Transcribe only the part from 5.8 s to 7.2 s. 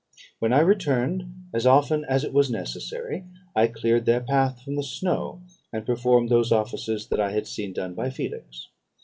performed those offices that